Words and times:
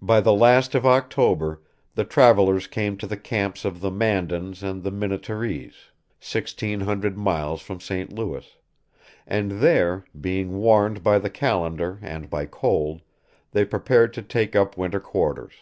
By 0.00 0.22
the 0.22 0.32
last 0.32 0.74
of 0.74 0.86
October 0.86 1.60
the 1.94 2.06
travelers 2.06 2.66
came 2.66 2.96
to 2.96 3.06
the 3.06 3.18
camps 3.18 3.66
of 3.66 3.82
the 3.82 3.90
Mandans 3.90 4.62
and 4.62 4.82
Minnetarees, 4.82 5.90
1600 6.22 7.18
miles 7.18 7.60
from 7.60 7.78
St. 7.78 8.10
Louis; 8.14 8.56
and 9.26 9.60
there, 9.60 10.06
being 10.18 10.56
warned 10.56 11.02
by 11.02 11.18
the 11.18 11.28
calendar 11.28 11.98
and 12.00 12.30
by 12.30 12.46
cold, 12.46 13.02
they 13.50 13.66
prepared 13.66 14.14
to 14.14 14.22
take 14.22 14.56
up 14.56 14.78
winter 14.78 15.00
quarters. 15.00 15.52